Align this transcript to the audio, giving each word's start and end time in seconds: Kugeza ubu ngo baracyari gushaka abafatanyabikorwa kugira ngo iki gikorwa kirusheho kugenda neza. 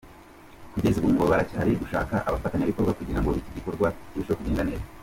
Kugeza 0.73 0.97
ubu 0.97 1.09
ngo 1.13 1.23
baracyari 1.31 1.71
gushaka 1.81 2.13
abafatanyabikorwa 2.27 2.97
kugira 2.99 3.19
ngo 3.21 3.29
iki 3.39 3.51
gikorwa 3.57 3.87
kirusheho 4.09 4.37
kugenda 4.39 4.63
neza. 4.69 4.85